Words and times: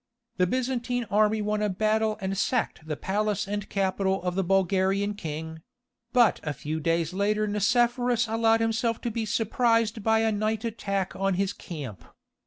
The 0.37 0.47
Byzantine 0.47 1.03
army 1.11 1.43
won 1.43 1.61
a 1.61 1.69
battle 1.69 2.17
and 2.19 2.35
sacked 2.35 2.87
the 2.87 2.97
palace 2.97 3.47
and 3.47 3.69
capital 3.69 4.19
of 4.23 4.33
the 4.33 4.43
Bulgarian 4.43 5.13
king; 5.13 5.61
but 6.11 6.39
a 6.41 6.53
few 6.53 6.79
days 6.79 7.13
later 7.13 7.45
Nicephorus 7.45 8.27
allowed 8.27 8.61
himself 8.61 8.99
to 9.01 9.11
be 9.11 9.25
surprised 9.25 10.01
by 10.01 10.21
a 10.21 10.31
night 10.31 10.65
attack 10.65 11.15
on 11.15 11.35
his 11.35 11.53
camp. 11.53 12.03